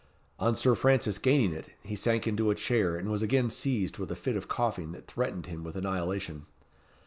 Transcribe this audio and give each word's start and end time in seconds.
On 0.39 0.55
Sir 0.55 0.73
Francis 0.73 1.19
gaining 1.19 1.53
it, 1.53 1.67
he 1.83 1.95
sank 1.95 2.25
into 2.25 2.49
a 2.49 2.55
chair, 2.55 2.95
and 2.95 3.07
was 3.11 3.21
again 3.21 3.51
seized 3.51 3.99
with 3.99 4.09
a 4.11 4.15
fit 4.15 4.35
of 4.35 4.47
coughing 4.47 4.93
that 4.93 5.05
threatened 5.05 5.45
him 5.45 5.63
with 5.63 5.75
annihilation. 5.75 6.47